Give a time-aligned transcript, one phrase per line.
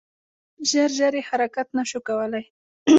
[0.69, 2.45] ژر ژر یې حرکت نه شو کولای.